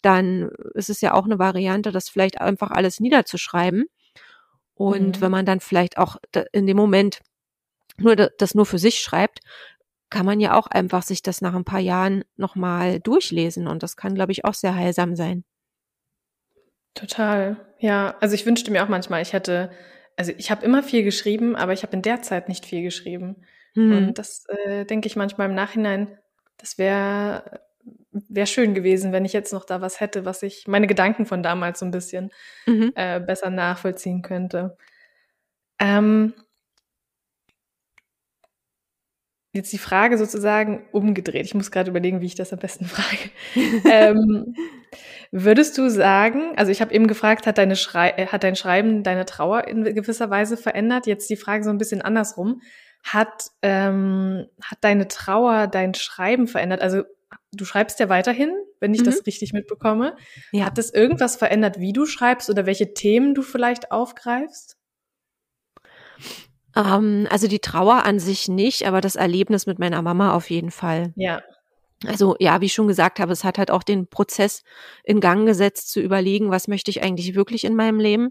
[0.02, 3.86] dann ist es ja auch eine Variante, das vielleicht einfach alles niederzuschreiben.
[4.74, 5.20] Und mhm.
[5.22, 6.16] wenn man dann vielleicht auch
[6.52, 7.20] in dem Moment
[7.96, 9.40] nur das nur für sich schreibt,
[10.10, 13.96] kann man ja auch einfach sich das nach ein paar Jahren nochmal durchlesen und das
[13.96, 15.44] kann, glaube ich, auch sehr heilsam sein.
[16.94, 17.56] Total.
[17.78, 19.70] Ja, also ich wünschte mir auch manchmal, ich hätte,
[20.16, 23.44] also ich habe immer viel geschrieben, aber ich habe in der Zeit nicht viel geschrieben.
[23.74, 23.96] Hm.
[23.96, 26.18] Und das äh, denke ich manchmal im Nachhinein,
[26.58, 27.60] das wäre
[28.12, 31.42] wäre schön gewesen, wenn ich jetzt noch da was hätte, was ich meine Gedanken von
[31.42, 32.30] damals so ein bisschen
[32.66, 32.92] mhm.
[32.94, 34.76] äh, besser nachvollziehen könnte.
[35.78, 36.34] Ähm,
[39.52, 41.46] jetzt die Frage sozusagen umgedreht.
[41.46, 43.30] Ich muss gerade überlegen, wie ich das am besten frage.
[43.90, 44.54] ähm,
[45.32, 49.02] würdest du sagen, also ich habe eben gefragt, hat, deine Schrei äh, hat dein Schreiben
[49.02, 51.06] deine Trauer in gewisser Weise verändert?
[51.06, 52.62] Jetzt die Frage so ein bisschen andersrum.
[53.02, 56.82] Hat, ähm, hat deine Trauer dein Schreiben verändert?
[56.82, 57.02] Also
[57.52, 59.06] du schreibst ja weiterhin, wenn ich mhm.
[59.06, 60.16] das richtig mitbekomme.
[60.52, 60.66] Ja.
[60.66, 64.76] Hat das irgendwas verändert, wie du schreibst oder welche Themen du vielleicht aufgreifst?
[66.76, 70.70] Ähm, also die Trauer an sich nicht, aber das Erlebnis mit meiner Mama auf jeden
[70.70, 71.12] Fall.
[71.16, 71.42] Ja.
[72.06, 74.62] Also ja, wie ich schon gesagt habe, es hat halt auch den Prozess
[75.04, 78.30] in Gang gesetzt, zu überlegen, was möchte ich eigentlich wirklich in meinem Leben.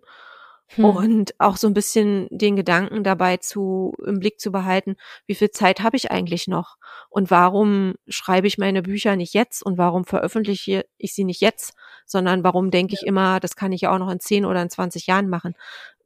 [0.76, 0.86] Hm.
[0.86, 5.50] Und auch so ein bisschen den Gedanken dabei zu, im Blick zu behalten, wie viel
[5.50, 6.78] Zeit habe ich eigentlich noch?
[7.10, 9.64] Und warum schreibe ich meine Bücher nicht jetzt?
[9.64, 11.74] Und warum veröffentliche ich sie nicht jetzt?
[12.06, 14.70] Sondern warum denke ich immer, das kann ich ja auch noch in 10 oder in
[14.70, 15.56] 20 Jahren machen?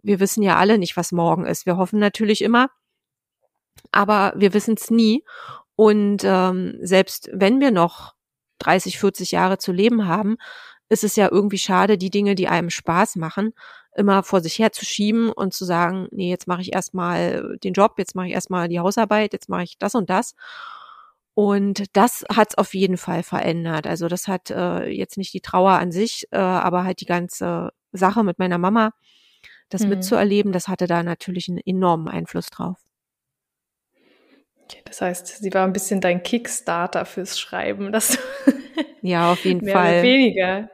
[0.03, 1.65] Wir wissen ja alle nicht, was morgen ist.
[1.65, 2.69] Wir hoffen natürlich immer,
[3.91, 5.23] aber wir wissen es nie.
[5.75, 8.13] Und ähm, selbst wenn wir noch
[8.59, 10.37] 30, 40 Jahre zu leben haben,
[10.89, 13.53] ist es ja irgendwie schade, die Dinge, die einem Spaß machen,
[13.95, 18.15] immer vor sich herzuschieben und zu sagen, nee, jetzt mache ich erstmal den Job, jetzt
[18.15, 20.35] mache ich erstmal die Hausarbeit, jetzt mache ich das und das.
[21.35, 23.87] Und das hat es auf jeden Fall verändert.
[23.87, 27.71] Also das hat äh, jetzt nicht die Trauer an sich, äh, aber halt die ganze
[27.91, 28.91] Sache mit meiner Mama
[29.73, 29.89] das mhm.
[29.89, 32.77] mitzuerleben, das hatte da natürlich einen enormen Einfluss drauf.
[34.63, 38.17] Okay, das heißt, sie war ein bisschen dein Kickstarter fürs Schreiben, dass
[39.01, 40.69] ja auf jeden mehr Fall oder weniger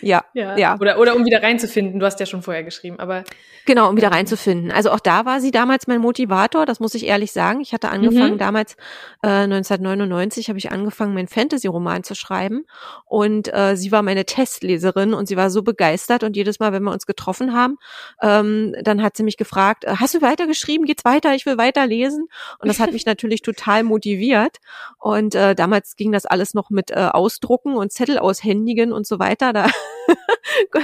[0.00, 0.76] ja, ja, ja.
[0.80, 1.98] Oder, oder um wieder reinzufinden.
[1.98, 3.24] Du hast ja schon vorher geschrieben, aber.
[3.66, 4.70] Genau, um wieder reinzufinden.
[4.70, 7.60] Also auch da war sie damals mein Motivator, das muss ich ehrlich sagen.
[7.60, 8.38] Ich hatte angefangen mhm.
[8.38, 8.74] damals,
[9.22, 12.66] äh, 1999 habe ich angefangen, meinen Fantasy-Roman zu schreiben.
[13.06, 16.24] Und äh, sie war meine Testleserin und sie war so begeistert.
[16.24, 17.78] Und jedes Mal, wenn wir uns getroffen haben,
[18.22, 20.86] ähm, dann hat sie mich gefragt, äh, hast du weitergeschrieben?
[20.86, 21.34] Geht's weiter?
[21.34, 22.28] Ich will weiterlesen.
[22.58, 24.58] Und das hat mich natürlich total motiviert.
[24.98, 29.18] Und äh, damals ging das alles noch mit äh, Ausdrucken und Zettel aushändigen und so
[29.18, 29.52] weiter.
[29.52, 29.63] Da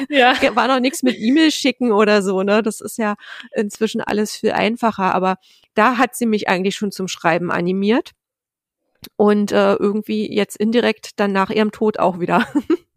[0.09, 0.35] ja.
[0.55, 2.63] war noch nichts mit E-Mail schicken oder so, ne?
[2.63, 3.17] Das ist ja
[3.55, 5.15] inzwischen alles viel einfacher.
[5.15, 5.37] Aber
[5.75, 8.13] da hat sie mich eigentlich schon zum Schreiben animiert.
[9.17, 12.47] Und äh, irgendwie jetzt indirekt dann nach ihrem Tod auch wieder.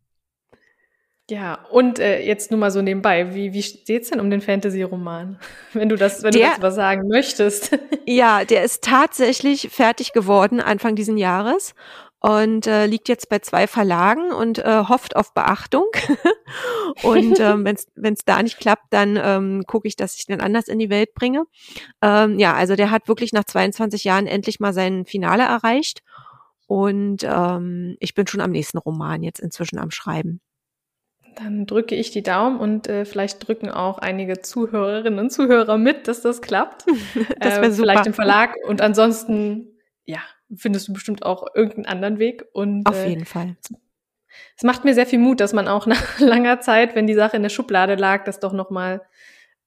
[1.30, 5.40] Ja, und äh, jetzt nur mal so nebenbei, wie, wie steht's denn um den Fantasy-Roman?
[5.74, 7.80] Wenn du das, wenn der, du das was sagen möchtest.
[8.06, 11.74] Ja, der ist tatsächlich fertig geworden Anfang diesen Jahres
[12.24, 15.88] und äh, liegt jetzt bei zwei Verlagen und äh, hofft auf Beachtung.
[17.04, 20.70] und ähm, wenn es da nicht klappt, dann ähm, gucke ich, dass ich den anders
[20.70, 21.44] in die Welt bringe.
[22.02, 26.02] Ähm, ja, also der hat wirklich nach 22 Jahren endlich mal sein Finale erreicht.
[26.66, 30.40] Und ähm, ich bin schon am nächsten Roman jetzt inzwischen am Schreiben.
[31.36, 36.08] Dann drücke ich die Daumen und äh, vielleicht drücken auch einige Zuhörerinnen und Zuhörer mit,
[36.08, 36.86] dass das klappt.
[37.40, 37.84] das wäre äh, super.
[37.84, 40.20] Vielleicht im Verlag und ansonsten, ja,
[40.58, 42.46] findest du bestimmt auch irgendeinen anderen Weg.
[42.54, 43.56] Und, Auf äh, jeden Fall.
[44.58, 47.38] Es macht mir sehr viel Mut, dass man auch nach langer Zeit, wenn die Sache
[47.38, 49.02] in der Schublade lag, das doch nochmal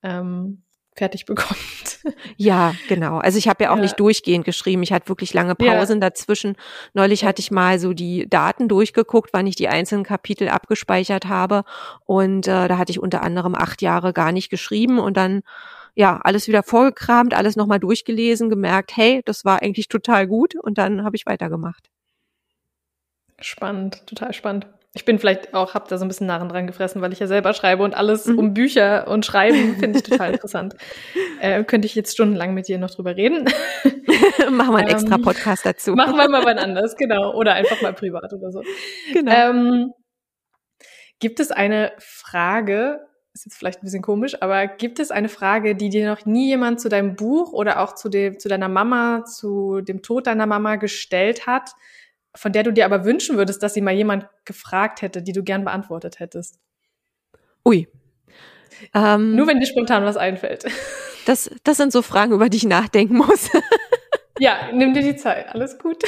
[0.03, 0.63] ähm,
[0.97, 1.61] fertig bekommt.
[2.37, 3.19] Ja, genau.
[3.19, 3.83] Also ich habe ja auch ja.
[3.83, 4.85] nicht durchgehend geschrieben.
[4.85, 6.09] Ich hatte wirklich lange Pausen ja.
[6.09, 6.55] dazwischen.
[6.95, 11.65] Neulich hatte ich mal so die Daten durchgeguckt, wann ich die einzelnen Kapitel abgespeichert habe.
[12.05, 15.43] Und äh, da hatte ich unter anderem acht Jahre gar nicht geschrieben und dann
[15.97, 20.79] ja, alles wieder vorgekramt, alles nochmal durchgelesen, gemerkt, hey, das war eigentlich total gut und
[20.79, 21.89] dann habe ich weitergemacht.
[23.41, 24.67] Spannend, total spannend.
[24.95, 27.27] Ich bin vielleicht auch, hab da so ein bisschen Narren dran gefressen, weil ich ja
[27.27, 28.39] selber schreibe und alles mhm.
[28.39, 30.75] um Bücher und Schreiben finde ich total interessant.
[31.41, 33.45] Äh, könnte ich jetzt stundenlang mit dir noch drüber reden.
[34.51, 35.95] machen wir einen ähm, extra Podcast dazu.
[35.95, 37.35] Machen wir mal wann anders, genau.
[37.35, 38.63] Oder einfach mal privat oder so.
[39.13, 39.33] Genau.
[39.33, 39.93] Ähm,
[41.21, 43.01] gibt es eine Frage,
[43.37, 46.49] ist jetzt vielleicht ein bisschen komisch, aber gibt es eine Frage, die dir noch nie
[46.49, 50.47] jemand zu deinem Buch oder auch zu dem, zu deiner Mama, zu dem Tod deiner
[50.47, 51.73] Mama gestellt hat,
[52.35, 55.43] von der du dir aber wünschen würdest, dass sie mal jemand gefragt hätte, die du
[55.43, 56.59] gern beantwortet hättest?
[57.65, 57.89] Ui.
[58.95, 60.67] Ähm, Nur wenn dir spontan was einfällt.
[61.27, 63.51] Das, das sind so Fragen, über die ich nachdenken muss.
[64.39, 65.53] ja, nimm dir die Zeit.
[65.55, 66.03] Alles gut.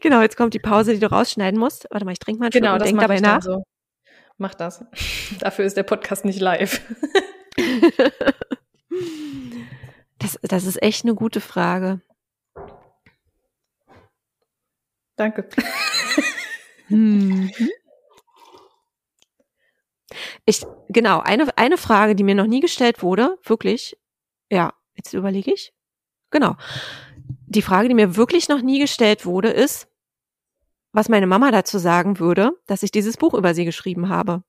[0.00, 1.86] Genau, jetzt kommt die Pause, die du rausschneiden musst.
[1.90, 3.42] Warte mal, ich trinke mal einen genau, und denk dabei nach.
[3.42, 3.62] So.
[4.40, 4.82] Mach das.
[5.40, 6.80] Dafür ist der Podcast nicht live.
[10.18, 12.00] das, das ist echt eine gute Frage.
[15.16, 15.46] Danke.
[16.86, 17.50] Hm.
[20.46, 23.98] Ich, genau, eine, eine Frage, die mir noch nie gestellt wurde, wirklich,
[24.50, 25.74] ja, jetzt überlege ich.
[26.30, 26.56] Genau.
[27.46, 29.89] Die Frage, die mir wirklich noch nie gestellt wurde, ist,
[30.92, 34.42] was meine Mama dazu sagen würde, dass ich dieses Buch über sie geschrieben habe.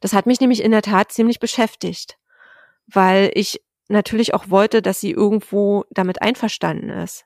[0.00, 2.18] Das hat mich nämlich in der Tat ziemlich beschäftigt,
[2.86, 7.24] weil ich natürlich auch wollte, dass sie irgendwo damit einverstanden ist.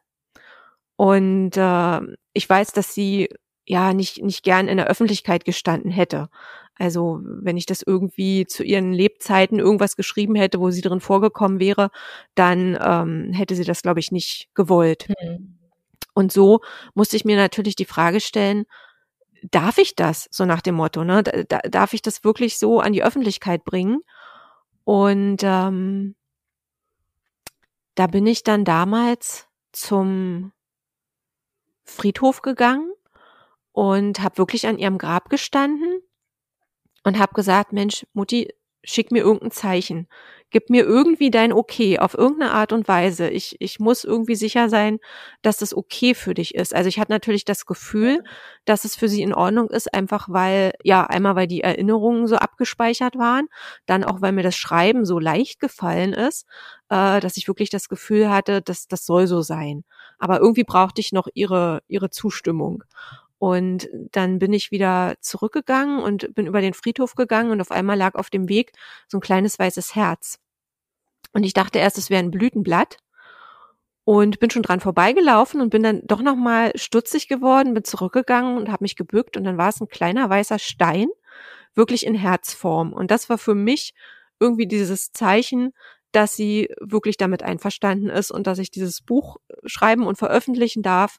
[0.97, 2.01] Und äh,
[2.33, 3.29] ich weiß, dass sie
[3.65, 6.29] ja nicht nicht gern in der Öffentlichkeit gestanden hätte.
[6.77, 11.61] Also wenn ich das irgendwie zu ihren Lebzeiten irgendwas geschrieben hätte, wo sie drin vorgekommen
[11.61, 11.91] wäre,
[12.35, 15.09] dann ähm, hätte sie das, glaube ich, nicht gewollt.
[15.09, 15.62] Mhm.
[16.15, 16.61] Und so
[16.95, 18.65] musste ich mir natürlich die Frage stellen,
[19.51, 20.29] darf ich das?
[20.31, 21.23] So nach dem Motto, ne?
[21.23, 24.01] Da, darf ich das wirklich so an die Öffentlichkeit bringen?
[24.85, 26.15] Und ähm,
[27.95, 30.53] da bin ich dann damals zum
[31.85, 32.93] Friedhof gegangen
[33.73, 36.01] und habe wirklich an ihrem Grab gestanden
[37.05, 38.53] und habe gesagt, Mensch, Mutti,
[38.85, 40.09] schick mir irgendein Zeichen.
[40.51, 43.29] Gib mir irgendwie dein Okay auf irgendeine Art und Weise.
[43.31, 44.99] Ich, ich muss irgendwie sicher sein,
[45.41, 46.75] dass das okay für dich ist.
[46.75, 48.23] Also ich hatte natürlich das Gefühl,
[48.67, 52.37] dass es für sie in Ordnung ist, einfach weil, ja, einmal weil die Erinnerungen so
[52.37, 53.47] abgespeichert waren,
[53.87, 56.45] dann auch weil mir das Schreiben so leicht gefallen ist,
[56.91, 59.85] äh, dass ich wirklich das Gefühl hatte, dass das soll so sein.
[60.19, 62.85] Aber irgendwie brauchte ich noch ihre, ihre Zustimmung.
[63.43, 67.99] Und dann bin ich wieder zurückgegangen und bin über den Friedhof gegangen und auf einmal
[67.99, 68.71] lag auf dem Weg
[69.09, 70.39] so ein kleines weißes Herz.
[71.33, 72.99] Und ich dachte erst, es wäre ein Blütenblatt
[74.05, 78.57] und bin schon dran vorbeigelaufen und bin dann doch noch mal stutzig geworden, bin zurückgegangen
[78.57, 81.09] und habe mich gebückt und dann war es ein kleiner weißer Stein,
[81.75, 82.93] wirklich in Herzform.
[82.93, 83.93] Und das war für mich
[84.39, 85.73] irgendwie dieses Zeichen,
[86.13, 91.17] dass sie wirklich damit einverstanden ist und dass ich dieses Buch schreiben und veröffentlichen darf.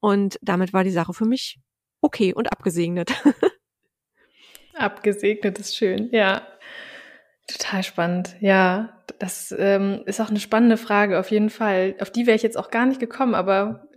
[0.00, 1.58] Und damit war die Sache für mich
[2.06, 3.12] okay und abgesegnet.
[4.74, 6.46] abgesegnet ist schön, ja.
[7.46, 9.02] Total spannend, ja.
[9.18, 11.94] Das ähm, ist auch eine spannende Frage, auf jeden Fall.
[12.00, 13.88] Auf die wäre ich jetzt auch gar nicht gekommen, aber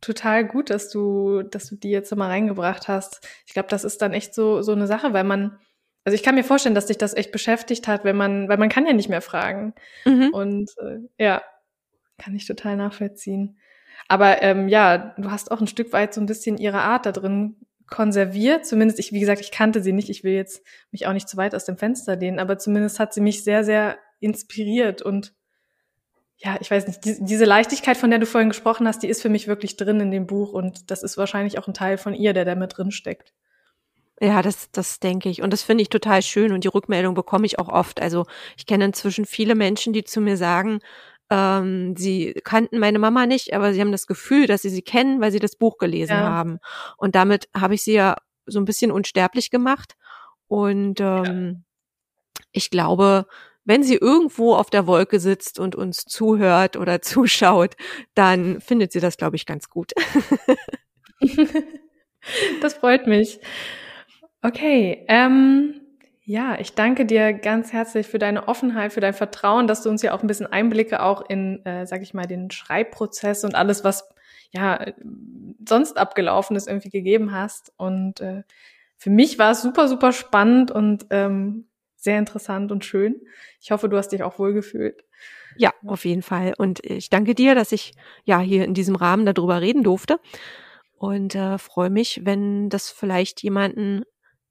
[0.00, 3.26] total gut, dass du, dass du die jetzt mal reingebracht hast.
[3.46, 5.58] Ich glaube, das ist dann echt so, so eine Sache, weil man,
[6.04, 8.68] also ich kann mir vorstellen, dass dich das echt beschäftigt hat, wenn man, weil man
[8.68, 9.74] kann ja nicht mehr fragen.
[10.04, 10.30] Mhm.
[10.32, 11.42] Und äh, ja,
[12.16, 13.58] kann ich total nachvollziehen.
[14.08, 17.12] Aber ähm, ja, du hast auch ein Stück weit so ein bisschen ihre Art da
[17.12, 18.66] drin konserviert.
[18.66, 20.08] Zumindest, ich, wie gesagt, ich kannte sie nicht.
[20.08, 23.14] Ich will jetzt mich auch nicht zu weit aus dem Fenster lehnen, aber zumindest hat
[23.14, 25.32] sie mich sehr, sehr inspiriert und
[26.40, 29.22] ja, ich weiß nicht, die, diese Leichtigkeit, von der du vorhin gesprochen hast, die ist
[29.22, 32.14] für mich wirklich drin in dem Buch und das ist wahrscheinlich auch ein Teil von
[32.14, 33.34] ihr, der da mit drin steckt.
[34.20, 35.42] Ja, das, das denke ich.
[35.42, 36.52] Und das finde ich total schön.
[36.52, 38.02] Und die Rückmeldung bekomme ich auch oft.
[38.02, 40.80] Also ich kenne inzwischen viele Menschen, die zu mir sagen,
[41.30, 45.20] ähm, sie kannten meine Mama nicht, aber sie haben das Gefühl, dass sie sie kennen,
[45.20, 46.22] weil sie das Buch gelesen ja.
[46.22, 46.58] haben.
[46.96, 49.94] Und damit habe ich sie ja so ein bisschen unsterblich gemacht.
[50.46, 51.64] Und ähm,
[52.38, 52.44] ja.
[52.52, 53.26] ich glaube,
[53.64, 57.76] wenn sie irgendwo auf der Wolke sitzt und uns zuhört oder zuschaut,
[58.14, 59.92] dann findet sie das, glaube ich, ganz gut.
[62.62, 63.38] das freut mich.
[64.40, 65.80] Okay, ähm,
[66.28, 70.02] ja, ich danke dir ganz herzlich für deine Offenheit, für dein Vertrauen, dass du uns
[70.02, 73.82] ja auch ein bisschen Einblicke auch in, äh, sag ich mal, den Schreibprozess und alles,
[73.82, 74.06] was
[74.50, 74.92] ja
[75.66, 77.72] sonst abgelaufen ist, irgendwie gegeben hast.
[77.78, 78.42] Und äh,
[78.98, 83.22] für mich war es super, super spannend und ähm, sehr interessant und schön.
[83.58, 85.06] Ich hoffe, du hast dich auch wohlgefühlt.
[85.56, 86.52] Ja, auf jeden Fall.
[86.58, 87.94] Und ich danke dir, dass ich
[88.24, 90.20] ja hier in diesem Rahmen darüber reden durfte.
[90.98, 94.02] Und äh, freue mich, wenn das vielleicht jemanden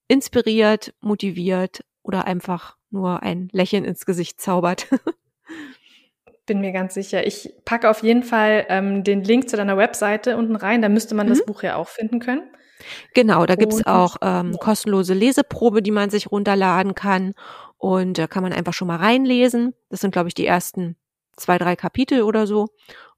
[0.07, 4.87] inspiriert, motiviert oder einfach nur ein Lächeln ins Gesicht zaubert.
[6.45, 7.27] Bin mir ganz sicher.
[7.27, 10.81] Ich packe auf jeden Fall ähm, den Link zu deiner Webseite unten rein.
[10.81, 11.31] Da müsste man mhm.
[11.31, 12.49] das Buch ja auch finden können.
[13.13, 14.57] Genau, da gibt's und, auch ähm, ja.
[14.57, 17.33] kostenlose Leseprobe, die man sich runterladen kann.
[17.77, 19.73] Und da kann man einfach schon mal reinlesen.
[19.89, 20.95] Das sind, glaube ich, die ersten
[21.35, 22.67] zwei, drei Kapitel oder so.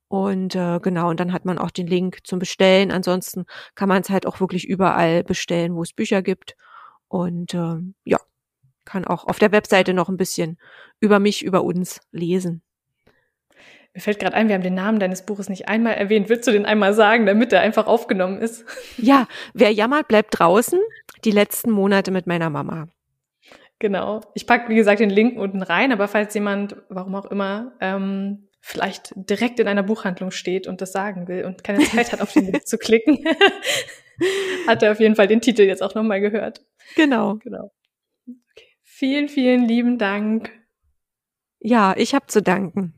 [0.08, 2.92] Und äh, genau, und dann hat man auch den Link zum Bestellen.
[2.92, 6.56] Ansonsten kann man es halt auch wirklich überall bestellen, wo es Bücher gibt.
[7.10, 8.20] Und äh, ja,
[8.86, 10.58] kann auch auf der Webseite noch ein bisschen
[11.00, 12.62] über mich, über uns lesen.
[13.94, 16.30] Mir fällt gerade ein, wir haben den Namen deines Buches nicht einmal erwähnt.
[16.30, 18.66] Willst du den einmal sagen, damit er einfach aufgenommen ist?
[18.98, 20.80] Ja, wer jammert, bleibt draußen.
[21.26, 22.88] Die letzten Monate mit meiner Mama.
[23.80, 24.22] Genau.
[24.36, 28.50] Ich packe, wie gesagt, den Link unten rein, aber falls jemand, warum auch immer, ähm,
[28.62, 32.34] vielleicht direkt in einer Buchhandlung steht und das sagen will und keine Zeit hat, auf
[32.34, 33.26] den Link zu klicken,
[34.68, 36.66] hat er auf jeden Fall den Titel jetzt auch nochmal gehört.
[36.96, 37.36] Genau.
[37.36, 37.72] Genau.
[38.28, 38.68] Okay.
[38.84, 40.52] Vielen, vielen lieben Dank.
[41.60, 42.94] Ja, ich habe zu danken.